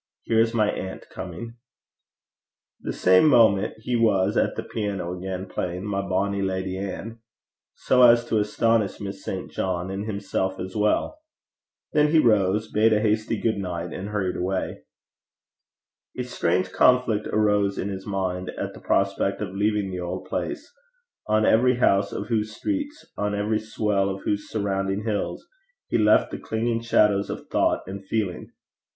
'Here 0.23 0.39
is 0.39 0.51
my 0.55 0.71
aunt 0.71 1.05
coming.' 1.11 1.57
The 2.79 2.91
same 2.91 3.27
moment 3.27 3.75
he 3.81 3.95
was 3.95 4.35
at 4.35 4.55
the 4.55 4.63
piano 4.63 5.15
again, 5.15 5.45
playing 5.45 5.85
My 5.85 6.01
Bonny 6.01 6.41
Lady 6.41 6.75
Ann, 6.75 7.19
so 7.75 8.01
as 8.01 8.25
to 8.25 8.39
astonish 8.39 8.99
Miss 8.99 9.23
St. 9.23 9.51
John, 9.51 9.91
and 9.91 10.07
himself 10.07 10.59
as 10.59 10.75
well. 10.75 11.19
Then 11.93 12.07
he 12.09 12.17
rose, 12.17 12.67
bade 12.71 12.93
her 12.93 12.97
a 12.97 13.01
hasty 13.01 13.39
good 13.39 13.57
night, 13.59 13.93
and 13.93 14.09
hurried 14.09 14.37
away. 14.37 14.85
A 16.17 16.23
strange 16.23 16.71
conflict 16.71 17.27
arose 17.27 17.77
in 17.77 17.89
his 17.89 18.07
mind 18.07 18.49
at 18.57 18.73
the 18.73 18.79
prospect 18.81 19.39
of 19.39 19.53
leaving 19.53 19.91
the 19.91 19.99
old 19.99 20.25
place, 20.27 20.73
on 21.27 21.45
every 21.45 21.75
house 21.75 22.11
of 22.11 22.27
whose 22.29 22.51
streets, 22.55 23.05
on 23.17 23.35
every 23.35 23.59
swell 23.59 24.09
of 24.09 24.23
whose 24.23 24.49
surrounding 24.49 25.03
hills 25.03 25.47
he 25.89 25.99
left 25.99 26.31
the 26.31 26.39
clinging 26.39 26.81
shadows 26.81 27.29
of 27.29 27.47
thought 27.49 27.83
and 27.85 28.07
feeling. 28.07 28.51